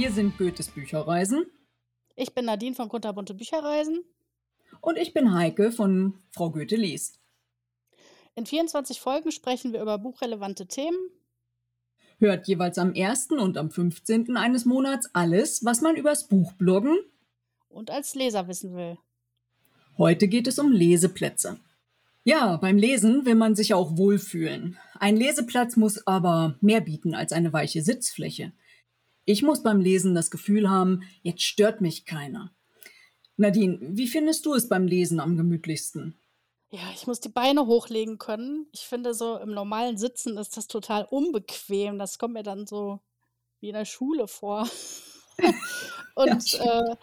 Wir 0.00 0.12
sind 0.12 0.38
Goethes 0.38 0.68
Bücherreisen. 0.68 1.44
Ich 2.16 2.32
bin 2.32 2.46
Nadine 2.46 2.74
von 2.74 2.88
Kunterbunte 2.88 3.34
Bücherreisen. 3.34 4.02
Und 4.80 4.96
ich 4.96 5.12
bin 5.12 5.34
Heike 5.34 5.72
von 5.72 6.14
Frau 6.30 6.48
Goethe 6.48 6.74
liest. 6.74 7.20
In 8.34 8.46
24 8.46 8.98
Folgen 8.98 9.30
sprechen 9.30 9.74
wir 9.74 9.82
über 9.82 9.98
buchrelevante 9.98 10.66
Themen. 10.66 10.96
Hört 12.18 12.48
jeweils 12.48 12.78
am 12.78 12.94
1. 12.96 13.32
und 13.32 13.58
am 13.58 13.70
15. 13.70 14.38
eines 14.38 14.64
Monats 14.64 15.10
alles, 15.12 15.66
was 15.66 15.82
man 15.82 15.96
übers 15.96 16.28
Buch 16.28 16.54
bloggen 16.54 16.96
und 17.68 17.90
als 17.90 18.14
Leser 18.14 18.48
wissen 18.48 18.74
will. 18.74 18.96
Heute 19.98 20.28
geht 20.28 20.46
es 20.46 20.58
um 20.58 20.72
Leseplätze. 20.72 21.60
Ja, 22.24 22.56
beim 22.56 22.78
Lesen 22.78 23.26
will 23.26 23.34
man 23.34 23.54
sich 23.54 23.74
auch 23.74 23.98
wohlfühlen. 23.98 24.78
Ein 24.94 25.18
Leseplatz 25.18 25.76
muss 25.76 26.06
aber 26.06 26.56
mehr 26.62 26.80
bieten 26.80 27.14
als 27.14 27.32
eine 27.32 27.52
weiche 27.52 27.82
Sitzfläche. 27.82 28.52
Ich 29.30 29.42
muss 29.42 29.62
beim 29.62 29.78
Lesen 29.78 30.16
das 30.16 30.32
Gefühl 30.32 30.68
haben, 30.68 31.04
jetzt 31.22 31.42
stört 31.42 31.80
mich 31.80 32.04
keiner. 32.04 32.52
Nadine, 33.36 33.78
wie 33.80 34.08
findest 34.08 34.44
du 34.44 34.54
es 34.54 34.68
beim 34.68 34.88
Lesen 34.88 35.20
am 35.20 35.36
gemütlichsten? 35.36 36.18
Ja, 36.70 36.80
ich 36.96 37.06
muss 37.06 37.20
die 37.20 37.28
Beine 37.28 37.66
hochlegen 37.66 38.18
können. 38.18 38.66
Ich 38.72 38.80
finde, 38.80 39.14
so 39.14 39.38
im 39.38 39.52
normalen 39.52 39.96
Sitzen 39.98 40.36
ist 40.36 40.56
das 40.56 40.66
total 40.66 41.06
unbequem. 41.08 41.96
Das 41.96 42.18
kommt 42.18 42.34
mir 42.34 42.42
dann 42.42 42.66
so 42.66 42.98
wie 43.60 43.68
in 43.68 43.74
der 43.74 43.84
Schule 43.84 44.26
vor. 44.26 44.68
Und 46.16 46.50
ja, 46.50 46.80
äh, 46.80 46.96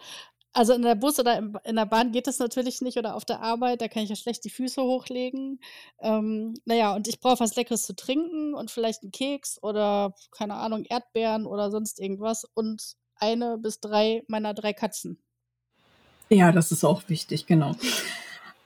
also 0.52 0.72
in 0.72 0.82
der 0.82 0.94
Bus 0.94 1.18
oder 1.18 1.38
in 1.38 1.76
der 1.76 1.86
Bahn 1.86 2.12
geht 2.12 2.26
das 2.26 2.38
natürlich 2.38 2.80
nicht 2.80 2.96
oder 2.96 3.14
auf 3.14 3.24
der 3.24 3.40
Arbeit, 3.40 3.80
da 3.80 3.88
kann 3.88 4.02
ich 4.02 4.10
ja 4.10 4.16
schlecht 4.16 4.44
die 4.44 4.50
Füße 4.50 4.82
hochlegen. 4.82 5.60
Ähm, 6.00 6.54
naja, 6.64 6.94
und 6.94 7.06
ich 7.08 7.20
brauche 7.20 7.40
was 7.40 7.56
Leckeres 7.56 7.84
zu 7.84 7.94
trinken 7.94 8.54
und 8.54 8.70
vielleicht 8.70 9.02
einen 9.02 9.12
Keks 9.12 9.62
oder, 9.62 10.14
keine 10.30 10.54
Ahnung, 10.54 10.84
Erdbeeren 10.84 11.46
oder 11.46 11.70
sonst 11.70 12.00
irgendwas 12.00 12.44
und 12.54 12.96
eine 13.16 13.58
bis 13.58 13.80
drei 13.80 14.24
meiner 14.28 14.54
drei 14.54 14.72
Katzen. 14.72 15.18
Ja, 16.30 16.52
das 16.52 16.72
ist 16.72 16.84
auch 16.84 17.02
wichtig, 17.08 17.46
genau. 17.46 17.74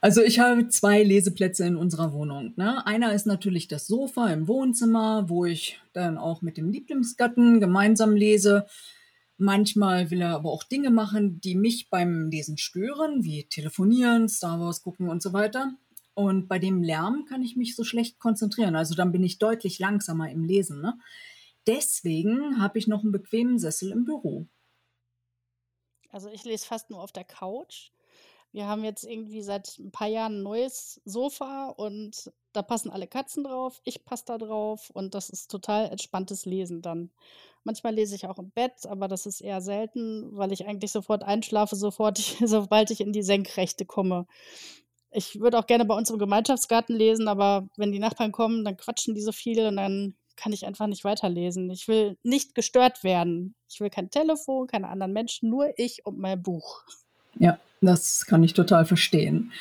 Also 0.01 0.21
ich 0.21 0.39
habe 0.39 0.67
zwei 0.67 1.01
Leseplätze 1.01 1.65
in 1.65 1.77
unserer 1.77 2.11
Wohnung. 2.11 2.53
Ne? 2.57 2.85
Einer 2.85 3.13
ist 3.13 3.25
natürlich 3.25 3.69
das 3.69 3.87
Sofa 3.87 4.27
im 4.33 4.49
Wohnzimmer, 4.49 5.29
wo 5.29 5.45
ich 5.45 5.79
dann 5.93 6.17
auch 6.17 6.41
mit 6.41 6.57
dem 6.57 6.69
Lieblingsgatten 6.69 7.61
gemeinsam 7.61 8.13
lese. 8.13 8.65
Manchmal 9.37 10.11
will 10.11 10.21
er 10.21 10.35
aber 10.35 10.51
auch 10.51 10.63
Dinge 10.63 10.91
machen, 10.91 11.41
die 11.41 11.55
mich 11.55 11.89
beim 11.89 12.29
Lesen 12.29 12.57
stören, 12.57 13.23
wie 13.23 13.45
telefonieren, 13.45 14.29
Star 14.29 14.59
Wars 14.59 14.83
gucken 14.83 15.09
und 15.09 15.21
so 15.21 15.33
weiter. 15.33 15.73
Und 16.13 16.47
bei 16.47 16.59
dem 16.59 16.83
Lärm 16.83 17.25
kann 17.27 17.41
ich 17.41 17.55
mich 17.55 17.75
so 17.75 17.83
schlecht 17.83 18.19
konzentrieren. 18.19 18.75
Also 18.75 18.93
dann 18.93 19.11
bin 19.11 19.23
ich 19.23 19.39
deutlich 19.39 19.79
langsamer 19.79 20.29
im 20.29 20.43
Lesen. 20.43 20.81
Ne? 20.81 20.97
Deswegen 21.65 22.61
habe 22.61 22.77
ich 22.77 22.87
noch 22.87 23.01
einen 23.01 23.11
bequemen 23.11 23.57
Sessel 23.57 23.91
im 23.91 24.05
Büro. 24.05 24.45
Also 26.09 26.29
ich 26.29 26.43
lese 26.43 26.67
fast 26.67 26.91
nur 26.91 27.01
auf 27.01 27.11
der 27.11 27.23
Couch. 27.23 27.89
Wir 28.51 28.67
haben 28.67 28.83
jetzt 28.83 29.03
irgendwie 29.03 29.41
seit 29.41 29.79
ein 29.79 29.91
paar 29.91 30.07
Jahren 30.07 30.37
ein 30.39 30.43
neues 30.43 31.01
Sofa 31.05 31.69
und 31.69 32.31
da 32.51 32.61
passen 32.61 32.91
alle 32.91 33.07
Katzen 33.07 33.43
drauf. 33.43 33.81
Ich 33.83 34.05
passe 34.05 34.25
da 34.27 34.37
drauf 34.37 34.91
und 34.91 35.15
das 35.15 35.31
ist 35.31 35.49
total 35.49 35.89
entspanntes 35.89 36.45
Lesen 36.45 36.83
dann. 36.83 37.09
Manchmal 37.63 37.95
lese 37.95 38.15
ich 38.15 38.27
auch 38.27 38.39
im 38.39 38.51
Bett, 38.51 38.85
aber 38.87 39.07
das 39.07 39.25
ist 39.25 39.41
eher 39.41 39.61
selten, 39.61 40.29
weil 40.31 40.51
ich 40.51 40.67
eigentlich 40.67 40.91
sofort 40.91 41.23
einschlafe, 41.23 41.75
sofort 41.75 42.19
ich, 42.19 42.37
sobald 42.45 42.91
ich 42.91 43.01
in 43.01 43.13
die 43.13 43.23
Senkrechte 43.23 43.85
komme. 43.85 44.25
Ich 45.11 45.39
würde 45.39 45.59
auch 45.59 45.67
gerne 45.67 45.85
bei 45.85 45.95
uns 45.95 46.09
im 46.09 46.17
Gemeinschaftsgarten 46.17 46.95
lesen, 46.95 47.27
aber 47.27 47.67
wenn 47.77 47.91
die 47.91 47.99
Nachbarn 47.99 48.31
kommen, 48.31 48.65
dann 48.65 48.77
quatschen 48.77 49.13
die 49.15 49.21
so 49.21 49.31
viel 49.31 49.65
und 49.67 49.77
dann 49.77 50.15
kann 50.35 50.53
ich 50.53 50.65
einfach 50.65 50.87
nicht 50.87 51.03
weiterlesen. 51.03 51.69
Ich 51.69 51.87
will 51.87 52.17
nicht 52.23 52.55
gestört 52.55 53.03
werden. 53.03 53.55
Ich 53.69 53.79
will 53.79 53.89
kein 53.89 54.09
Telefon, 54.09 54.67
keine 54.67 54.89
anderen 54.89 55.13
Menschen, 55.13 55.49
nur 55.49 55.71
ich 55.77 56.05
und 56.05 56.17
mein 56.17 56.41
Buch. 56.41 56.83
Ja, 57.39 57.59
das 57.81 58.25
kann 58.25 58.43
ich 58.43 58.53
total 58.53 58.85
verstehen. 58.85 59.51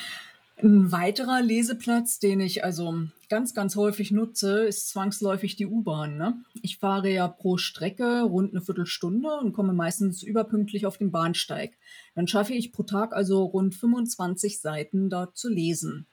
Ein 0.63 0.93
weiterer 0.93 1.43
Leseplatz, 1.43 2.21
den 2.21 2.39
ich 2.39 2.63
also 2.63 2.95
ganz, 3.29 3.53
ganz 3.53 3.75
häufig 3.75 4.13
nutze, 4.13 4.61
ist 4.61 4.91
zwangsläufig 4.91 5.57
die 5.57 5.67
U-Bahn. 5.67 6.17
Ne? 6.17 6.37
Ich 6.63 6.79
fahre 6.79 7.11
ja 7.11 7.27
pro 7.27 7.57
Strecke 7.57 8.23
rund 8.23 8.53
eine 8.53 8.61
Viertelstunde 8.61 9.39
und 9.41 9.55
komme 9.55 9.73
meistens 9.73 10.23
überpünktlich 10.23 10.87
auf 10.87 10.99
den 10.99 11.11
Bahnsteig. 11.11 11.73
Dann 12.15 12.29
schaffe 12.29 12.55
ich 12.55 12.71
pro 12.71 12.85
Tag 12.85 13.13
also 13.13 13.43
rund 13.43 13.75
25 13.75 14.61
Seiten 14.61 15.11
dort 15.11 15.37
zu 15.37 15.49
lesen. 15.49 16.07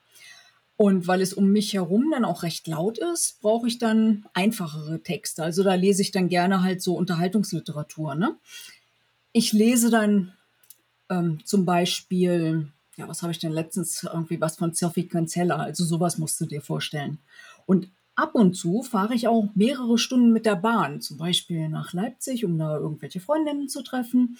Und 0.76 1.06
weil 1.06 1.20
es 1.20 1.32
um 1.32 1.52
mich 1.52 1.74
herum 1.74 2.10
dann 2.10 2.24
auch 2.24 2.42
recht 2.42 2.66
laut 2.66 2.98
ist, 2.98 3.40
brauche 3.40 3.68
ich 3.68 3.78
dann 3.78 4.26
einfachere 4.34 5.00
Texte. 5.00 5.44
Also 5.44 5.62
da 5.62 5.74
lese 5.74 6.02
ich 6.02 6.10
dann 6.10 6.28
gerne 6.28 6.64
halt 6.64 6.82
so 6.82 6.96
Unterhaltungsliteratur. 6.96 8.16
Ne? 8.16 8.36
Ich 9.30 9.52
lese 9.52 9.90
dann 9.90 10.32
ähm, 11.08 11.38
zum 11.44 11.64
Beispiel 11.64 12.72
ja, 13.00 13.08
was 13.08 13.22
habe 13.22 13.32
ich 13.32 13.38
denn 13.38 13.52
letztens 13.52 14.02
irgendwie 14.04 14.40
was 14.40 14.56
von 14.56 14.74
Sophie 14.74 15.08
Cancella? 15.08 15.56
Also 15.56 15.84
sowas 15.84 16.18
musst 16.18 16.40
du 16.40 16.46
dir 16.46 16.60
vorstellen. 16.60 17.18
Und 17.66 17.90
ab 18.14 18.34
und 18.34 18.54
zu 18.54 18.82
fahre 18.82 19.14
ich 19.14 19.26
auch 19.26 19.48
mehrere 19.54 19.96
Stunden 19.96 20.32
mit 20.32 20.44
der 20.44 20.56
Bahn, 20.56 21.00
zum 21.00 21.16
Beispiel 21.16 21.68
nach 21.70 21.94
Leipzig, 21.94 22.44
um 22.44 22.58
da 22.58 22.76
irgendwelche 22.76 23.20
Freundinnen 23.20 23.68
zu 23.68 23.82
treffen. 23.82 24.36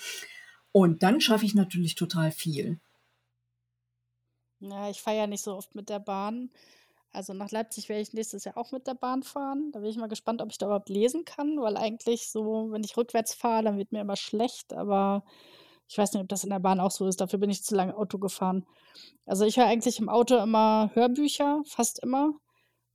Und 0.73 1.03
dann 1.03 1.21
schaffe 1.21 1.47
ich 1.47 1.55
natürlich 1.55 1.95
total 1.95 2.31
viel. 2.31 2.79
Ja, 4.61 4.91
ich 4.91 5.01
fahre 5.01 5.17
ja 5.17 5.27
nicht 5.27 5.43
so 5.43 5.55
oft 5.55 5.75
mit 5.75 5.89
der 5.89 6.01
Bahn. 6.01 6.51
Also 7.13 7.33
nach 7.33 7.51
Leipzig 7.51 7.89
werde 7.89 8.03
ich 8.03 8.13
nächstes 8.13 8.45
Jahr 8.45 8.59
auch 8.59 8.73
mit 8.73 8.87
der 8.87 8.95
Bahn 8.95 9.23
fahren. 9.23 9.71
Da 9.73 9.81
bin 9.81 9.89
ich 9.89 9.97
mal 9.97 10.07
gespannt, 10.07 10.43
ob 10.43 10.51
ich 10.51 10.59
da 10.59 10.67
überhaupt 10.67 10.91
lesen 10.91 11.25
kann, 11.25 11.59
weil 11.61 11.79
eigentlich 11.79 12.29
so, 12.29 12.71
wenn 12.71 12.85
ich 12.85 12.97
rückwärts 12.97 13.33
fahre, 13.33 13.65
dann 13.65 13.79
wird 13.79 13.91
mir 13.91 14.03
immer 14.03 14.17
schlecht. 14.17 14.75
Aber 14.75 15.25
ich 15.91 15.99
weiß 15.99 16.13
nicht, 16.13 16.23
ob 16.23 16.29
das 16.29 16.45
in 16.45 16.51
der 16.51 16.61
Bahn 16.61 16.79
auch 16.79 16.93
so 16.93 17.09
ist. 17.09 17.21
Dafür 17.21 17.41
bin 17.41 17.51
ich 17.51 17.65
zu 17.65 17.75
lange 17.75 17.97
Auto 17.97 18.19
gefahren. 18.19 18.65
Also 19.27 19.45
ich 19.45 19.57
höre 19.57 19.67
eigentlich 19.67 19.99
im 19.99 20.09
Auto 20.09 20.37
immer 20.37 20.93
Hörbücher, 20.95 21.63
fast 21.67 22.01
immer. 22.05 22.35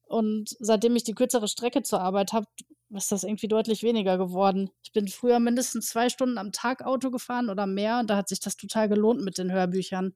Und 0.06 0.56
seitdem 0.60 0.96
ich 0.96 1.04
die 1.04 1.14
kürzere 1.14 1.50
Strecke 1.50 1.84
zur 1.84 2.00
Arbeit 2.00 2.32
habe, 2.32 2.48
ist 2.92 3.12
das 3.12 3.26
irgendwie 3.26 3.50
deutlich 3.50 3.84
weniger 3.84 4.18
geworden. 4.18 4.70
Ich 4.82 4.94
bin 4.94 5.10
früher 5.10 5.40
mindestens 5.42 5.88
zwei 5.88 6.08
Stunden 6.08 6.38
am 6.38 6.54
Tag 6.54 6.86
Auto 6.86 7.12
gefahren 7.12 7.50
oder 7.50 7.68
mehr. 7.68 8.00
Und 8.00 8.10
da 8.10 8.16
hat 8.16 8.30
sich 8.30 8.40
das 8.40 8.56
total 8.56 8.88
gelohnt 8.88 9.22
mit 9.22 9.38
den 9.38 9.52
Hörbüchern. 9.52 10.16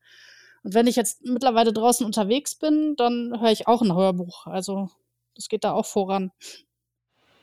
Und 0.64 0.74
wenn 0.74 0.88
ich 0.88 0.96
jetzt 0.96 1.26
mittlerweile 1.26 1.74
draußen 1.74 2.06
unterwegs 2.06 2.56
bin, 2.56 2.96
dann 2.96 3.42
höre 3.42 3.52
ich 3.52 3.68
auch 3.68 3.82
ein 3.82 3.94
Hörbuch. 3.94 4.48
Also 4.48 4.90
das 5.36 5.50
geht 5.50 5.66
da 5.66 5.74
auch 5.74 5.86
voran. 5.86 6.32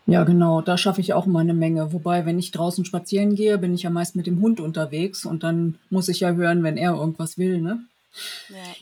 Ja, 0.06 0.22
genau, 0.22 0.60
da 0.60 0.78
schaffe 0.78 1.00
ich 1.00 1.14
auch 1.14 1.26
mal 1.26 1.40
eine 1.40 1.54
Menge. 1.54 1.92
Wobei, 1.92 2.24
wenn 2.24 2.38
ich 2.38 2.52
draußen 2.52 2.84
spazieren 2.84 3.34
gehe, 3.34 3.58
bin 3.58 3.74
ich 3.74 3.82
ja 3.82 3.90
meist 3.90 4.14
mit 4.14 4.26
dem 4.28 4.40
Hund 4.40 4.60
unterwegs 4.60 5.24
und 5.24 5.42
dann 5.42 5.78
muss 5.90 6.08
ich 6.08 6.20
ja 6.20 6.32
hören, 6.32 6.62
wenn 6.62 6.76
er 6.76 6.94
irgendwas 6.94 7.38
will, 7.38 7.60
ne? 7.60 7.84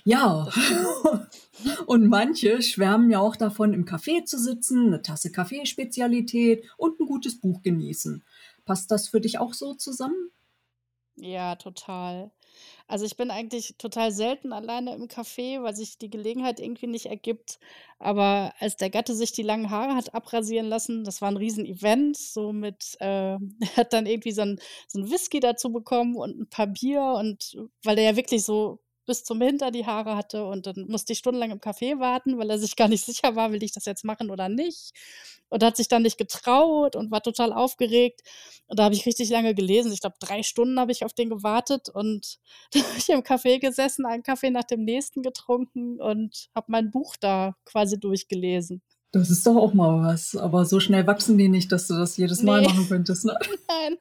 Ja. 0.05 0.49
ja. 0.49 1.27
und 1.87 2.07
manche 2.09 2.63
schwärmen 2.63 3.11
ja 3.11 3.21
auch 3.21 3.37
davon, 3.37 3.73
im 3.73 3.87
Café 3.87 4.25
zu 4.25 4.39
sitzen, 4.39 4.89
eine 4.89 5.03
Tasse 5.03 5.33
Kaffeespezialität 5.33 6.65
und 6.77 7.01
ein 7.01 7.07
gutes 7.07 7.41
Buch 7.41 7.63
genießen. 7.63 8.23
Passt 8.67 8.91
das 8.91 9.09
für 9.09 9.21
dich 9.21 9.39
auch 9.39 9.55
so 9.55 9.75
zusammen? 9.75 10.31
Ja, 11.17 11.57
total. 11.57 12.31
Also, 12.87 13.05
ich 13.07 13.17
bin 13.17 13.31
eigentlich 13.31 13.77
total 13.79 14.13
selten 14.13 14.53
alleine 14.53 14.95
im 14.95 15.09
Café, 15.09 15.63
weil 15.63 15.75
sich 15.75 15.99
die 15.99 16.11
Gelegenheit 16.11 16.61
irgendwie 16.61 16.87
nicht 16.87 17.07
ergibt. 17.07 17.59
Aber 17.99 18.53
als 18.59 18.77
der 18.77 18.91
Gatte 18.91 19.15
sich 19.15 19.33
die 19.33 19.43
langen 19.43 19.71
Haare 19.71 19.95
hat 19.95 20.15
abrasieren 20.15 20.67
lassen, 20.69 21.05
das 21.05 21.21
war 21.23 21.31
ein 21.31 21.37
Riesen-Event, 21.37 22.17
so 22.17 22.53
mit 22.53 22.97
äh, 23.01 23.07
er 23.35 23.39
hat 23.77 23.93
dann 23.93 24.07
irgendwie 24.07 24.33
so 24.33 24.43
ein 24.43 24.61
so 24.89 24.99
'n 25.01 25.11
Whisky 25.11 25.41
dazu 25.41 25.73
bekommen 25.73 26.17
und 26.17 26.39
ein 26.41 26.49
paar 26.49 26.67
Bier 26.67 27.15
und 27.19 27.57
weil 27.83 27.97
der 27.97 28.05
ja 28.05 28.17
wirklich 28.17 28.45
so 28.45 28.81
bis 29.07 29.25
zum 29.25 29.41
Hinter 29.41 29.71
die 29.71 29.87
Haare 29.87 30.17
hatte 30.17 30.45
und 30.45 30.67
dann 30.67 30.87
musste 30.89 31.13
ich 31.13 31.19
stundenlang 31.19 31.51
im 31.51 31.61
Café 31.61 31.99
warten, 31.99 32.39
weil 32.39 32.51
er 32.51 32.59
sich 32.59 32.77
gar 32.77 32.89
nicht 32.89 33.05
sicher 33.07 33.37
war, 33.37 33.53
will 33.53 33.63
ich 33.63 33.73
das 33.73 33.85
jetzt 33.85 34.05
machen 34.05 34.31
oder 34.31 34.49
nicht. 34.49 34.93
Und 35.51 35.63
hat 35.63 35.77
sich 35.77 35.89
dann 35.89 36.03
nicht 36.03 36.19
getraut 36.19 36.97
und 36.97 37.11
war 37.11 37.23
total 37.23 37.53
aufgeregt. 37.53 38.23
Und 38.67 38.79
da 38.79 38.85
habe 38.85 38.95
ich 38.95 39.07
richtig 39.07 39.31
lange 39.31 39.55
gelesen. 39.55 39.93
Ich 39.93 40.01
glaube, 40.01 40.17
drei 40.19 40.43
Stunden 40.43 40.81
habe 40.81 40.91
ich 40.91 41.05
auf 41.05 41.13
den 41.13 41.29
gewartet 41.31 41.89
und 41.89 42.39
da 42.73 42.81
habe 42.81 42.99
ich 42.99 43.09
im 43.09 43.21
Café 43.21 43.61
gesessen, 43.61 44.07
einen 44.07 44.23
Kaffee 44.23 44.51
nach 44.51 44.65
dem 44.65 44.85
nächsten 44.85 45.23
getrunken 45.23 46.01
und 46.01 46.49
habe 46.55 46.67
mein 46.69 46.91
Buch 46.91 47.17
da 47.17 47.57
quasi 47.65 48.01
durchgelesen. 48.01 48.83
Das 49.13 49.31
ist 49.31 49.47
doch 49.47 49.55
auch 49.55 49.75
mal 49.75 50.03
was. 50.03 50.35
Aber 50.35 50.65
so 50.65 50.81
schnell 50.81 51.07
wachsen 51.07 51.39
die 51.39 51.49
nicht, 51.49 51.71
dass 51.71 51.87
du 51.87 51.95
das 51.95 52.17
jedes 52.17 52.43
Mal 52.43 52.63
nee. 52.63 52.67
machen 52.67 52.89
könntest. 52.89 53.25
Ne? 53.25 53.39
Nein. 53.69 53.97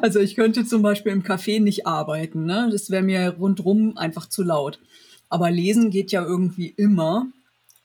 Also 0.00 0.20
ich 0.20 0.34
könnte 0.34 0.64
zum 0.64 0.82
Beispiel 0.82 1.12
im 1.12 1.22
Café 1.22 1.60
nicht 1.60 1.86
arbeiten. 1.86 2.44
Ne? 2.44 2.68
Das 2.70 2.90
wäre 2.90 3.02
mir 3.02 3.36
rundrum 3.38 3.96
einfach 3.96 4.28
zu 4.28 4.42
laut. 4.42 4.78
Aber 5.28 5.50
lesen 5.50 5.90
geht 5.90 6.12
ja 6.12 6.24
irgendwie 6.24 6.68
immer. 6.68 7.26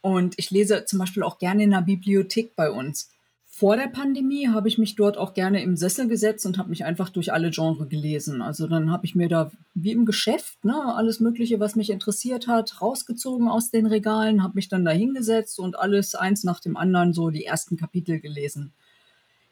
Und 0.02 0.36
ich 0.38 0.52
lese 0.52 0.86
zum 0.86 1.00
Beispiel 1.00 1.24
auch 1.24 1.38
gerne 1.40 1.64
in 1.64 1.72
der 1.72 1.82
Bibliothek 1.82 2.56
bei 2.56 2.72
uns. 2.72 3.10
Vor 3.46 3.76
der 3.76 3.88
Pandemie 3.88 4.50
habe 4.50 4.68
ich 4.68 4.78
mich 4.78 4.96
dort 4.96 5.18
auch 5.18 5.34
gerne 5.34 5.64
im 5.64 5.78
Sessel 5.78 6.08
gesetzt 6.08 6.46
und 6.46 6.60
habe 6.60 6.70
mich 6.70 6.86
einfach 6.86 7.10
durch 7.10 7.34
alle 7.34 7.50
Genres 7.50 7.90
gelesen. 7.90 8.44
Also 8.44 8.68
dann 8.68 8.92
habe 8.92 9.08
ich 9.08 9.16
mir 9.16 9.30
da 9.30 9.52
wie 9.74 9.94
im 9.94 10.06
Geschäft 10.06 10.64
ne, 10.64 10.94
alles 10.96 11.20
Mögliche, 11.20 11.60
was 11.60 11.76
mich 11.76 11.90
interessiert 11.90 12.48
hat, 12.48 12.84
rausgezogen 12.84 13.48
aus 13.48 13.72
den 13.72 13.88
Regalen, 13.88 14.44
habe 14.44 14.54
mich 14.56 14.70
dann 14.70 14.86
da 14.86 14.92
hingesetzt 14.92 15.60
und 15.60 15.80
alles 15.80 16.14
eins 16.14 16.44
nach 16.44 16.60
dem 16.60 16.78
anderen 16.78 17.14
so 17.14 17.32
die 17.32 17.46
ersten 17.46 17.78
Kapitel 17.78 18.20
gelesen. 18.20 18.74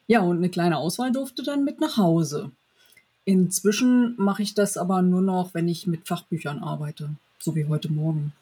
Ja, 0.07 0.21
und 0.21 0.37
eine 0.37 0.49
kleine 0.49 0.77
Auswahl 0.77 1.11
durfte 1.11 1.41
dann 1.41 1.63
mit 1.63 1.79
nach 1.79 1.97
Hause. 1.97 2.51
Inzwischen 3.25 4.15
mache 4.17 4.43
ich 4.43 4.53
das 4.53 4.77
aber 4.77 5.01
nur 5.01 5.21
noch, 5.21 5.53
wenn 5.53 5.67
ich 5.67 5.87
mit 5.87 6.07
Fachbüchern 6.07 6.59
arbeite, 6.63 7.11
so 7.39 7.55
wie 7.55 7.65
heute 7.67 7.91
Morgen. 7.91 8.33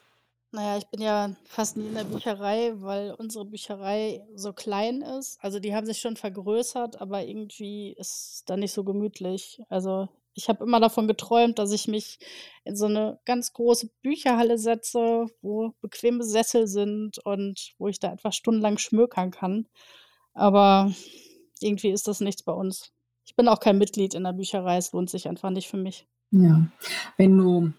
Na 0.52 0.62
ja, 0.62 0.78
ich 0.78 0.86
bin 0.86 1.00
ja 1.02 1.30
fast 1.46 1.76
nie 1.76 1.86
in 1.88 1.94
der 1.94 2.04
Bücherei, 2.04 2.72
weil 2.76 3.12
unsere 3.18 3.44
Bücherei 3.44 4.22
so 4.36 4.52
klein 4.52 5.02
ist. 5.02 5.38
Also, 5.42 5.58
die 5.58 5.74
haben 5.74 5.86
sich 5.86 5.98
schon 5.98 6.16
vergrößert, 6.16 7.00
aber 7.00 7.24
irgendwie 7.24 7.92
ist 7.98 8.44
da 8.46 8.56
nicht 8.56 8.72
so 8.72 8.84
gemütlich. 8.84 9.60
Also, 9.68 10.08
ich 10.34 10.48
habe 10.48 10.64
immer 10.64 10.80
davon 10.80 11.08
geträumt, 11.08 11.58
dass 11.58 11.72
ich 11.72 11.88
mich 11.88 12.18
in 12.64 12.76
so 12.76 12.86
'ne 12.88 13.18
ganz 13.24 13.52
große 13.52 13.88
Bücherhalle 14.02 14.58
setze, 14.58 15.26
wo 15.42 15.72
bequeme 15.80 16.22
Sessel 16.24 16.66
sind 16.68 17.18
und 17.24 17.72
wo 17.78 17.88
ich 17.88 17.98
da 17.98 18.10
einfach 18.10 18.32
stundenlang 18.32 18.78
schmökern 18.78 19.30
kann. 19.32 19.66
Aber 20.34 20.92
irgendwie 21.60 21.90
ist 21.90 22.08
das 22.08 22.20
nichts 22.20 22.42
bei 22.42 22.52
uns. 22.52 22.92
Ich 23.24 23.36
bin 23.36 23.48
auch 23.48 23.60
kein 23.60 23.78
Mitglied 23.78 24.14
in 24.14 24.24
der 24.24 24.32
Bücherei, 24.32 24.76
es 24.76 24.92
lohnt 24.92 25.10
sich 25.10 25.28
einfach 25.28 25.50
nicht 25.50 25.68
für 25.68 25.76
mich. 25.76 26.06
Ja. 26.30 26.66
Wenn 27.16 27.38
du 27.38 27.72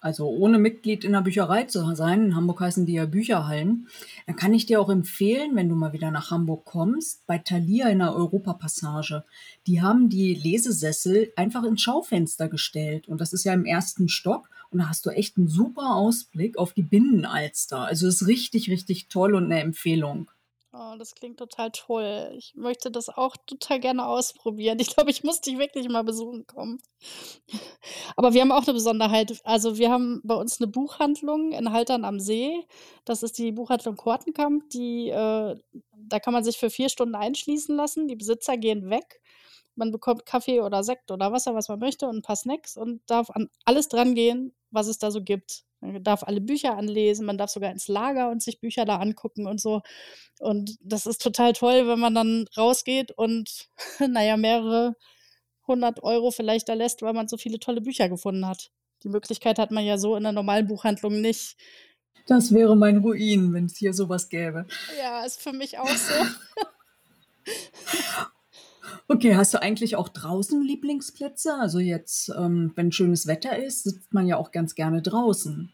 also 0.00 0.28
ohne 0.28 0.58
Mitglied 0.58 1.02
in 1.02 1.12
der 1.12 1.22
Bücherei 1.22 1.64
zu 1.64 1.94
sein, 1.96 2.26
in 2.26 2.36
Hamburg 2.36 2.60
heißen 2.60 2.86
die 2.86 2.94
ja 2.94 3.06
Bücherhallen, 3.06 3.88
dann 4.26 4.36
kann 4.36 4.54
ich 4.54 4.64
dir 4.64 4.80
auch 4.80 4.90
empfehlen, 4.90 5.56
wenn 5.56 5.68
du 5.68 5.74
mal 5.74 5.92
wieder 5.92 6.12
nach 6.12 6.30
Hamburg 6.30 6.64
kommst, 6.64 7.26
bei 7.26 7.38
Thalia 7.38 7.88
in 7.88 7.98
der 7.98 8.14
Europapassage. 8.14 9.24
Die 9.66 9.82
haben 9.82 10.08
die 10.08 10.34
Lesesessel 10.34 11.32
einfach 11.34 11.64
ins 11.64 11.82
Schaufenster 11.82 12.48
gestellt 12.48 13.08
und 13.08 13.20
das 13.20 13.32
ist 13.32 13.44
ja 13.44 13.52
im 13.52 13.64
ersten 13.64 14.08
Stock 14.08 14.48
und 14.70 14.78
da 14.78 14.88
hast 14.88 15.04
du 15.04 15.10
echt 15.10 15.36
einen 15.36 15.48
super 15.48 15.96
Ausblick 15.96 16.58
auf 16.58 16.72
die 16.72 16.82
Binnenalster. 16.82 17.80
Also 17.80 18.06
ist 18.06 18.26
richtig, 18.28 18.70
richtig 18.70 19.08
toll 19.08 19.34
und 19.34 19.46
eine 19.46 19.60
Empfehlung. 19.60 20.30
Oh, 20.74 20.96
das 20.98 21.14
klingt 21.14 21.38
total 21.38 21.70
toll. 21.70 22.30
Ich 22.36 22.52
möchte 22.54 22.90
das 22.90 23.08
auch 23.08 23.36
total 23.46 23.80
gerne 23.80 24.06
ausprobieren. 24.06 24.78
Ich 24.80 24.94
glaube, 24.94 25.10
ich 25.10 25.24
muss 25.24 25.40
dich 25.40 25.56
wirklich 25.58 25.88
mal 25.88 26.04
besuchen 26.04 26.46
kommen. 26.46 26.78
Aber 28.16 28.34
wir 28.34 28.42
haben 28.42 28.52
auch 28.52 28.66
'ne 28.66 28.74
Besonderheit. 28.74 29.40
Also, 29.44 29.78
wir 29.78 29.90
haben 29.90 30.20
bei 30.24 30.34
uns 30.34 30.60
'ne 30.60 30.66
Buchhandlung 30.66 31.52
in 31.52 31.72
Haltern 31.72 32.04
am 32.04 32.20
See. 32.20 32.64
Das 33.06 33.22
ist 33.22 33.38
die 33.38 33.52
Buchhandlung 33.52 33.96
Kortenkamp, 33.96 34.70
die, 34.70 35.10
äh 35.10 35.56
da 36.10 36.20
kann 36.20 36.32
man 36.34 36.44
sich 36.44 36.58
für 36.58 36.70
4 36.70 36.88
Stunden 36.90 37.14
einschließen 37.16 37.76
lassen. 37.76 38.08
Die 38.08 38.16
Besitzer 38.16 38.56
gehen 38.58 38.90
weg. 38.90 39.20
Man 39.76 39.92
bekommt 39.92 40.26
Kaffee 40.26 40.60
oder 40.62 40.84
Sekt 40.84 41.10
oder 41.10 41.32
Wasser, 41.32 41.54
was 41.54 41.68
man 41.68 41.78
möchte 41.80 42.08
und 42.08 42.16
'n 42.18 42.22
paar 42.22 42.36
Snacks 42.36 42.76
und 42.76 43.02
darf 43.08 43.30
an 43.30 43.48
alles 43.64 43.88
drangehen, 43.88 44.54
was 44.70 44.88
es 44.88 44.98
da 44.98 45.10
so 45.12 45.22
gibt. 45.22 45.62
Man 45.80 46.02
darf 46.02 46.22
alle 46.24 46.40
Bücher 46.40 46.76
anlesen, 46.76 47.26
man 47.26 47.38
darf 47.38 47.50
sogar 47.50 47.70
ins 47.70 47.88
Lager 47.88 48.30
und 48.30 48.42
sich 48.42 48.60
Bücher 48.60 48.84
da 48.84 48.96
angucken 48.96 49.46
und 49.46 49.60
so. 49.60 49.82
Und 50.40 50.76
das 50.80 51.06
ist 51.06 51.22
total 51.22 51.52
toll, 51.52 51.86
wenn 51.86 52.00
man 52.00 52.14
dann 52.14 52.46
rausgeht 52.56 53.12
und, 53.12 53.68
na 54.08 54.24
ja, 54.24 54.36
mehrere 54.36 54.94
hundert 55.66 56.02
Euro 56.02 56.30
vielleicht 56.30 56.68
da 56.68 56.74
lässt, 56.74 57.02
weil 57.02 57.12
man 57.12 57.28
so 57.28 57.36
viele 57.36 57.58
tolle 57.60 57.80
Bücher 57.80 58.08
gefunden 58.08 58.46
hat. 58.46 58.70
Die 59.04 59.08
Möglichkeit 59.08 59.58
hat 59.58 59.70
man 59.70 59.84
ja 59.84 59.98
so 59.98 60.16
in 60.16 60.22
'ner 60.24 60.32
normalen 60.32 60.66
Buchhandlung 60.66 61.20
nicht. 61.20 61.56
Das 62.26 62.52
wäre 62.52 62.76
mein 62.76 62.98
Ruin, 62.98 63.52
wenn's 63.54 63.76
hier 63.76 63.94
so 63.94 64.08
was 64.08 64.28
gäbe. 64.28 64.66
Ja, 64.98 65.24
ist 65.24 65.40
für 65.40 65.52
mich 65.52 65.78
auch 65.78 65.88
so. 65.88 66.14
Okay, 69.10 69.34
hast 69.36 69.54
du 69.54 69.62
eigentlich 69.62 69.96
auch 69.96 70.10
draußen 70.10 70.60
Lieblingsplätze? 70.62 71.54
Also 71.54 71.78
jetzt, 71.78 72.28
ähm, 72.38 72.72
wenn 72.76 72.92
schönes 72.92 73.26
Wetter 73.26 73.56
ist, 73.58 73.84
sitzt 73.84 74.12
man 74.12 74.26
ja 74.26 74.36
auch 74.36 74.50
ganz 74.52 74.74
gerne 74.74 75.00
draußen. 75.00 75.72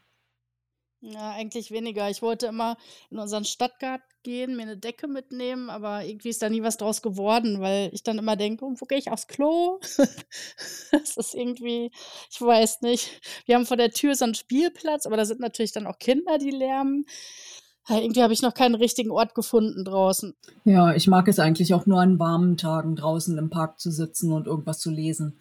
Ja, 1.02 1.32
eigentlich 1.32 1.70
weniger. 1.70 2.08
Ich 2.08 2.22
wollte 2.22 2.46
immer 2.46 2.76
in 3.10 3.18
unseren 3.18 3.44
Stadtgarten 3.44 4.06
gehen, 4.22 4.56
mir 4.56 4.64
'ne 4.64 4.78
Decke 4.78 5.06
mitnehmen, 5.06 5.68
aber 5.68 6.02
irgendwie 6.04 6.30
ist 6.30 6.40
da 6.40 6.48
nie 6.48 6.62
was 6.62 6.78
draus 6.78 7.02
geworden, 7.02 7.60
weil 7.60 7.90
ich 7.92 8.02
dann 8.02 8.16
immer 8.18 8.36
denke: 8.36 8.64
„Und 8.64 8.80
wo 8.80 8.86
gehe 8.86 8.96
ich 8.98 9.10
aufs 9.10 9.26
Klo?“ 9.26 9.80
Das 10.92 11.16
ist 11.16 11.34
irgendwie 11.34 11.90
ich 12.30 12.40
weiß 12.40 12.80
nicht. 12.82 13.20
Wir 13.46 13.56
haben 13.56 13.66
vor 13.66 13.76
der 13.76 13.90
Tür 13.90 14.14
so 14.14 14.24
'n 14.24 14.34
Spielplatz, 14.34 15.06
aber 15.06 15.16
da 15.16 15.24
sind 15.26 15.40
natürlich 15.40 15.72
dann 15.72 15.86
auch 15.86 15.98
Kinder, 15.98 16.38
die 16.38 16.50
lärmen. 16.50 17.06
Ja, 17.88 17.98
irgendwie 18.00 18.22
habe 18.22 18.32
ich 18.32 18.40
noch 18.40 18.54
keinen 18.54 18.74
richtigen 18.76 19.10
Ort 19.10 19.34
gefunden 19.34 19.84
draußen. 19.84 20.34
Ja, 20.64 20.94
ich 20.94 21.06
mag 21.08 21.28
es 21.28 21.38
eigentlich 21.38 21.74
auch 21.74 21.84
nur 21.84 22.00
an 22.00 22.18
warmen 22.18 22.56
Tagen 22.56 22.96
draußen 22.96 23.36
im 23.36 23.50
Park 23.50 23.78
zu 23.78 23.90
sitzen 23.90 24.32
und 24.32 24.46
irgendwas 24.46 24.78
zu 24.78 24.90
lesen. 24.90 25.38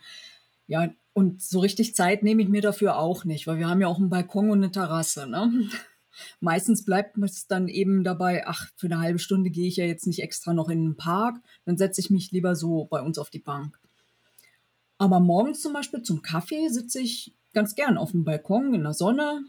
Ja, 0.67 0.89
und 1.13 1.41
so 1.41 1.59
richtig 1.59 1.95
Zeit 1.95 2.23
nehme 2.23 2.41
ich 2.43 2.49
mir 2.49 2.61
dafür 2.61 2.97
auch 2.99 3.25
nicht, 3.25 3.47
weil 3.47 3.59
wir 3.59 3.69
haben 3.69 3.81
ja 3.81 3.87
auch 3.87 3.99
'n 3.99 4.09
Balkon 4.09 4.49
und 4.51 4.59
'ne 4.61 4.71
Terrasse, 4.71 5.27
ne? 5.27 5.51
Meistens 6.41 6.85
bleibt 6.85 7.17
es 7.19 7.47
dann 7.47 7.67
eben 7.69 8.03
dabei: 8.03 8.45
„Ach, 8.47 8.67
für 8.77 8.89
'ne 8.89 8.99
halbe 8.99 9.19
Stunde 9.19 9.49
gehe 9.51 9.67
ich 9.67 9.77
ja 9.77 9.85
jetzt 9.85 10.07
nicht 10.07 10.21
extra 10.23 10.53
noch 10.53 10.69
in 10.69 10.85
'n 10.91 10.97
Park, 10.97 11.37
dann 11.65 11.77
setze 11.77 12.01
ich 12.01 12.09
mich 12.11 12.31
lieber 12.31 12.55
so 12.55 12.85
bei 12.85 13.01
uns 13.01 13.19
auf 13.19 13.29
die 13.31 13.39
Bank.“ 13.39 13.79
Aber 15.01 15.19
morgens 15.19 15.61
zum 15.61 15.73
Beispiel 15.73 16.03
zum 16.03 16.21
Kaffee 16.21 16.69
sitze 16.69 16.99
ich 16.99 17.33
ganz 17.53 17.75
gern 17.75 17.97
aufm 17.97 18.23
Balkon 18.23 18.73
in 18.73 18.83
der 18.83 18.93
Sonne, 18.93 19.43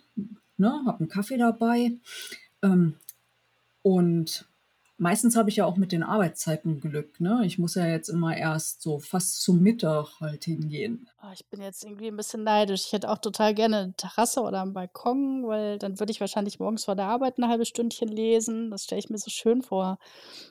ne, 0.56 0.82
habe 0.86 1.04
'n 1.04 1.08
Kaffee 1.08 1.36
dabei. 1.38 1.92
Ähm, 2.64 2.96
und 3.82 4.48
meistens 4.96 5.36
habe 5.36 5.50
ich 5.50 5.56
ja 5.56 5.66
auch 5.66 5.76
mit 5.76 5.92
den 5.92 6.02
Arbeitszeiten 6.02 6.80
Glück, 6.80 7.20
ne? 7.20 7.42
Ich 7.44 7.58
muss 7.58 7.74
ja 7.74 7.86
jetzt 7.86 8.08
immer 8.08 8.36
erst 8.36 8.82
so 8.82 8.98
fast 8.98 9.42
zum 9.42 9.62
Mittag 9.62 10.20
halt 10.20 10.44
hingehen. 10.44 11.08
Ah, 11.26 11.32
ich 11.32 11.46
bin 11.48 11.62
jetzt 11.62 11.82
irgendwie 11.84 12.08
'n 12.08 12.16
bisschen 12.18 12.44
neidisch. 12.44 12.84
Ich 12.86 12.92
hätte 12.92 13.10
auch 13.10 13.16
total 13.16 13.54
gerne 13.54 13.86
'ne 13.86 13.94
Terrasse 13.96 14.42
oder 14.42 14.60
'n 14.60 14.74
Balkon, 14.74 15.46
weil 15.46 15.78
dann 15.78 15.98
würde 15.98 16.12
ich 16.12 16.20
wahrscheinlich 16.20 16.58
morgens 16.60 16.84
vor 16.84 16.96
der 16.96 17.06
Arbeit 17.06 17.38
'n 17.38 17.48
halbes 17.48 17.68
Stündchen 17.68 18.08
lesen. 18.08 18.70
Das 18.70 18.84
stelle 18.84 18.98
ich 18.98 19.08
mir 19.08 19.16
so 19.16 19.30
schön 19.30 19.62
vor. 19.62 19.96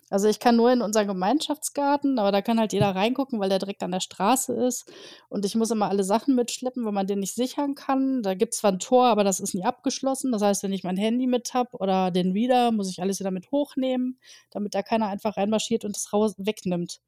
Also, 0.09 0.27
ich 0.27 0.39
kann 0.39 0.55
nur 0.55 0.71
in 0.71 0.81
unseren 0.81 1.05
Gemeinschaftsgarten, 1.07 2.17
aber 2.17 2.31
da 2.31 2.41
kann 2.41 2.59
halt 2.59 2.73
jeder 2.73 2.95
reingucken, 2.95 3.39
weil 3.39 3.49
der 3.49 3.59
direkt 3.59 3.83
an 3.83 3.91
der 3.91 3.99
Straße 3.99 4.53
ist. 4.53 4.91
Und 5.29 5.45
ich 5.45 5.53
muss 5.55 5.69
immer 5.69 5.89
alle 5.89 6.03
Sachen 6.03 6.33
mitschleppen, 6.35 6.83
weil 6.85 6.91
man 6.91 7.05
den 7.07 7.19
nicht 7.19 7.35
sichern 7.35 7.75
kann. 7.75 8.23
Da 8.23 8.33
gibt's 8.33 8.57
zwar 8.57 8.71
'n 8.71 8.79
Tor, 8.79 9.05
aber 9.07 9.23
das 9.23 9.39
ist 9.39 9.53
nie 9.53 9.65
abgeschlossen. 9.65 10.31
Das 10.31 10.41
heißt, 10.41 10.63
wenn 10.63 10.73
ich 10.73 10.83
mein 10.83 10.97
Handy 10.97 11.27
mit 11.27 11.53
habe 11.53 11.77
oder 11.77 12.09
den 12.09 12.31
Reader, 12.31 12.71
muss 12.71 12.89
ich 12.89 12.99
alles 13.01 13.19
wieder 13.19 13.31
mit 13.31 13.51
hochnehmen, 13.51 14.17
damit 14.49 14.73
da 14.73 14.81
keiner 14.81 15.07
einfach 15.09 15.37
reinmarschiert 15.37 15.85
und 15.85 15.95
das 15.95 16.11
raus 16.13 16.33
wegnimmt. 16.39 16.99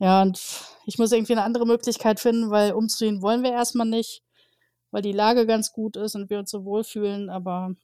Ja, 0.00 0.20
und 0.22 0.38
ich 0.84 0.98
muss 0.98 1.12
irgendwie 1.12 1.34
'ne 1.34 1.42
andere 1.42 1.66
Möglichkeit 1.66 2.20
finden, 2.20 2.50
weil 2.50 2.72
umziehen 2.72 3.22
wollen 3.22 3.42
wir 3.42 3.52
erst 3.52 3.74
mal 3.74 3.84
nicht, 3.86 4.22
weil 4.92 5.02
die 5.02 5.12
Lage 5.12 5.46
ganz 5.46 5.72
gut 5.72 5.96
ist 5.96 6.16
und 6.16 6.30
wir 6.30 6.38
uns 6.40 6.50
so 6.50 6.64
wohlfühlen, 6.64 7.30
aber 7.30 7.74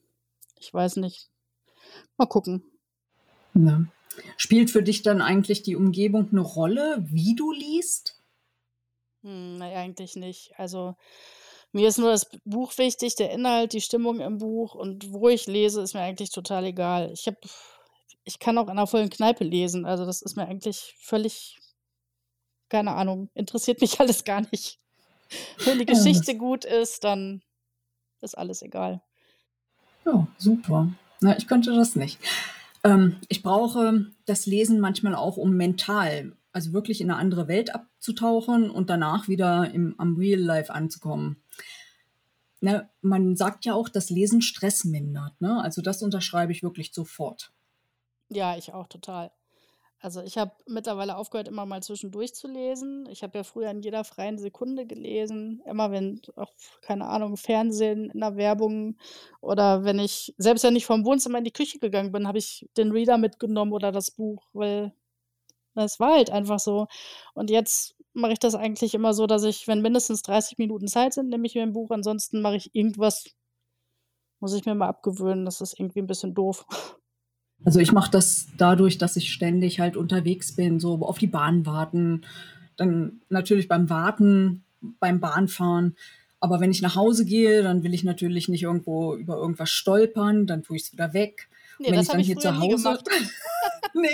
ich 0.61 0.75
weiß 0.75 0.97
nicht. 0.97 1.31
Mal 2.19 2.27
gucken. 2.27 2.65
Ja. 3.55 3.85
Spielt 4.39 4.71
für 4.71 4.83
dich 4.83 5.03
dann 5.03 5.23
eigentlich 5.23 5.63
die 5.63 5.77
Umgebung 5.77 6.29
'ne 6.33 6.41
Rolle, 6.43 7.05
wie 7.11 7.35
du 7.37 7.53
liest? 7.53 8.17
Hm, 9.25 9.59
ne, 9.59 9.77
eigentlich 9.77 10.17
nicht. 10.17 10.53
Also, 10.59 10.97
mir 11.73 11.89
ist 11.89 11.99
nur 11.99 12.11
das 12.11 12.29
Buch 12.45 12.77
wichtig, 12.79 13.17
der 13.17 13.31
Inhalt, 13.33 13.73
die 13.73 13.81
Stimmung 13.81 14.21
im 14.21 14.39
Buch 14.39 14.75
und 14.75 15.13
wo 15.13 15.29
ich 15.29 15.47
lese, 15.47 15.83
ist 15.83 15.95
mir 15.95 16.01
eigentlich 16.03 16.31
total 16.31 16.65
egal. 16.67 17.11
Ich 17.13 17.27
habe 17.29 17.39
ich 18.25 18.39
kann 18.41 18.59
auch 18.59 18.69
in 18.69 18.77
'ner 18.77 18.87
vollen 18.89 19.11
Kneipe 19.11 19.45
lesen, 19.45 19.87
also, 19.87 20.07
das 20.07 20.23
ist 20.23 20.37
mir 20.37 20.47
eigentlich 20.49 20.95
völlig 21.01 21.59
keine 22.73 22.93
Ahnung, 22.93 23.29
interessiert 23.35 23.81
mich 23.83 24.01
alles 24.01 24.25
gar 24.25 24.41
nicht. 24.51 24.81
Wenn 25.65 25.79
die 25.79 25.85
Ja, 25.85 25.93
das 25.93 26.05
Geschichte 26.05 26.37
gut 26.37 26.65
ist, 26.65 27.05
dann 27.05 27.43
ist 28.23 28.37
alles 28.37 28.63
egal. 28.63 29.03
Ja, 30.07 30.27
super. 30.39 30.89
Na, 31.21 31.37
ich 31.37 31.47
könnte 31.47 31.75
das 31.75 31.95
nicht. 31.97 32.19
Ähm, 32.83 33.19
ich 33.29 33.43
brauche 33.43 34.07
das 34.27 34.47
Lesen 34.47 34.81
manchmal 34.81 35.15
auch, 35.15 35.37
um 35.37 35.53
mental 35.57 36.37
also, 36.55 36.75
wirklich 36.75 37.01
in 37.01 37.07
'ne 37.07 37.17
andere 37.17 37.49
Welt 37.49 37.75
abzutauchen 37.75 38.69
und 38.71 38.91
danach 38.91 39.27
wieder 39.27 39.71
im 39.73 39.95
am 39.99 40.17
Real 40.17 40.39
Life 40.41 40.71
anzukommen. 40.73 41.43
Ne, 42.61 42.89
man 43.01 43.37
sagt 43.37 43.65
ja 43.65 43.73
auch, 43.75 43.89
dass 43.89 44.11
Lesen 44.11 44.43
Stress 44.43 44.85
mindert, 44.85 45.41
ne? 45.41 45.63
Also, 45.63 45.81
das 45.83 46.03
unterschreibe 46.03 46.53
ich 46.53 46.63
wirklich 46.63 46.93
sofort. 46.93 47.53
Ja, 48.29 48.57
ich 48.57 48.73
auch 48.73 48.89
total. 48.89 49.31
Also, 50.05 50.21
ich 50.21 50.37
habe 50.37 50.51
mittlerweile 50.67 51.17
aufgehört, 51.17 51.47
immer 51.47 51.65
mal 51.65 51.81
zwischendurch 51.81 52.35
zu 52.35 52.49
lesen. 52.49 53.07
Ich 53.09 53.23
habe 53.23 53.39
ja 53.39 53.45
früher 53.45 53.71
in 53.71 53.83
jeder 53.83 54.03
freien 54.03 54.37
Sekunde 54.37 54.85
gelesen, 54.85 55.63
immer 55.65 55.93
wenn 55.93 56.21
auch, 56.35 56.51
keine 56.81 57.07
Ahnung, 57.07 57.37
Fernsehen 57.37 58.11
in 58.11 58.19
'ner 58.19 58.35
Werbung 58.37 58.97
oder 59.41 59.85
wenn 59.85 60.01
ich 60.01 60.35
selbst 60.39 60.65
wenn 60.65 60.75
ich 60.75 60.87
vom 60.87 61.05
Wohnzimmer 61.05 61.39
in 61.39 61.45
die 61.45 61.53
Küche 61.53 61.79
gegangen 61.79 62.11
bin, 62.11 62.27
habe 62.27 62.39
ich 62.39 62.69
den 62.77 62.91
Reader 62.91 63.17
mitgenommen 63.17 63.73
oder 63.73 63.93
das 63.93 64.11
Buch, 64.11 64.43
weil 64.53 64.93
das 65.75 66.01
war 66.01 66.15
halt 66.15 66.31
einfach 66.31 66.61
so. 66.61 66.89
Und 67.35 67.51
jetzt 67.51 67.97
mache 68.15 68.33
ich 68.33 68.41
das 68.41 68.55
eigentlich 68.57 68.95
immer 68.95 69.15
so, 69.15 69.27
dass 69.27 69.45
ich, 69.45 69.69
wenn 69.69 69.83
mindestens 69.83 70.23
30 70.23 70.59
Minuten 70.59 70.89
Zeit 70.89 71.15
sind, 71.15 71.29
nehme 71.31 71.47
ich 71.47 71.55
mir 71.57 71.63
'n 71.65 71.73
Buch, 71.75 71.91
ansonsten 71.93 72.43
mache 72.43 72.57
ich 72.57 72.75
irgendwas 72.75 73.33
muss 74.43 74.55
ich 74.55 74.65
mir 74.67 74.75
mal 74.75 74.89
abgewöhnen, 74.89 75.45
das 75.45 75.61
ist 75.61 75.79
irgendwie 75.79 76.01
'n 76.01 76.09
bisschen 76.09 76.35
doof. 76.35 76.67
Also, 77.65 77.81
ich 77.81 77.93
mache 77.93 78.11
das 78.11 78.49
dadurch, 78.57 78.99
dass 78.99 79.17
ich 79.17 79.33
ständig 79.33 79.81
halt 79.81 79.97
unterwegs 79.97 80.53
bin, 80.53 80.81
so 80.81 80.95
auf 81.03 81.19
die 81.19 81.27
Bahn 81.27 81.67
warten, 81.67 82.23
dann 82.77 83.21
natürlich 83.29 83.69
beim 83.69 83.89
Warten, 83.89 84.65
beim 85.01 85.21
Bahnfahren. 85.21 85.97
Aber 86.41 86.61
wenn 86.61 86.73
ich 86.73 86.83
nach 86.83 86.97
Hause 86.97 87.25
gehe, 87.25 87.63
dann 87.63 87.85
will 87.85 87.95
ich 87.95 88.03
natürlich 88.03 88.49
nicht 88.49 88.65
irgendwo 88.65 89.15
über 89.15 89.37
irgendwas 89.37 89.71
stolpern, 89.71 90.47
dann 90.47 90.65
tue 90.65 90.77
ich's 90.77 90.93
wieder 90.93 91.13
weg. 91.15 91.49
Und 91.79 91.87
Ne, 91.87 91.93
wenn 91.93 91.97
das 91.97 92.07
ich 92.07 92.11
dann 92.11 92.21
ich 92.21 92.27
hier 92.27 92.39
zu 92.39 92.59
Hause 92.59 92.83
gemacht. 92.83 93.09
ne? 93.95 94.09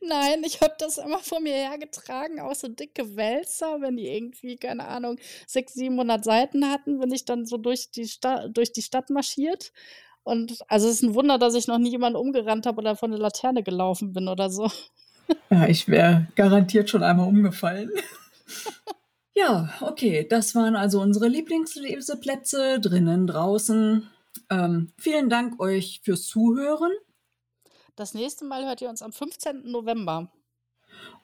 Nein, 0.00 0.42
ich 0.44 0.60
habe 0.60 0.74
das 0.78 0.98
immer 0.98 1.20
vor 1.20 1.40
mir 1.40 1.54
hergetragen, 1.54 2.40
auch 2.40 2.54
so 2.54 2.68
dicke 2.68 3.16
Wälzer, 3.16 3.80
wenn 3.80 3.96
die 3.96 4.08
irgendwie, 4.08 4.56
keine 4.56 4.86
Ahnung, 4.88 5.18
600, 5.46 5.74
700 5.74 6.24
Seiten 6.24 6.68
hatten, 6.68 6.98
bin 6.98 7.12
ich 7.12 7.24
dann 7.24 7.46
so 7.46 7.56
durch 7.56 7.90
die, 7.90 8.08
Sta 8.08 8.48
durch 8.48 8.72
die 8.72 8.82
Stadt 8.82 9.10
marschiert. 9.10 9.72
Und 10.28 10.58
also 10.68 10.88
es 10.88 10.96
ist 10.96 11.02
ein 11.02 11.14
Wunder, 11.14 11.38
dass 11.38 11.54
ich 11.54 11.68
noch 11.68 11.78
nie 11.78 11.88
jemanden 11.88 12.18
umgerannt 12.18 12.66
habe 12.66 12.82
oder 12.82 12.96
von 12.96 13.10
der 13.10 13.18
Laterne 13.18 13.62
gelaufen 13.62 14.12
bin 14.12 14.28
oder 14.28 14.50
so. 14.50 14.70
Ja, 15.50 15.68
ich 15.68 15.88
wäre 15.88 16.26
garantiert 16.36 16.88
schon 16.88 17.02
einmal 17.02 17.28
umgefallen. 17.28 17.90
ja, 19.34 19.68
okay, 19.82 20.26
das 20.26 20.54
waren 20.54 20.74
also 20.74 21.02
unsere 21.02 21.28
Lieblingsleseplätze 21.28 22.80
drinnen, 22.80 23.26
draußen. 23.26 24.08
Ähm, 24.48 24.90
vielen 24.96 25.28
Dank 25.28 25.60
euch 25.60 26.00
fürs 26.02 26.22
Zuhören. 26.22 26.92
Das 27.94 28.14
nächste 28.14 28.46
Mal 28.46 28.64
hört 28.64 28.80
ihr 28.80 28.88
uns 28.88 29.02
am 29.02 29.12
15. 29.12 29.70
November. 29.70 30.32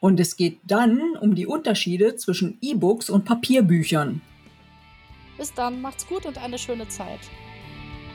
Und 0.01 0.21
es 0.21 0.37
geht 0.37 0.59
dann 0.67 1.17
um 1.17 1.35
die 1.35 1.47
Unterschiede 1.47 2.17
zwischen 2.17 2.59
E-Books 2.61 3.09
und 3.09 3.25
Papierbüchern. 3.25 4.21
Bis 5.39 5.55
dann, 5.55 5.81
macht's 5.81 6.07
gut 6.07 6.27
und 6.27 6.37
eine 6.37 6.59
schöne 6.59 6.89
Zeit. 6.89 7.21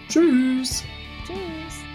Tschüss. 0.09 0.83
Tschüss. 1.27 1.88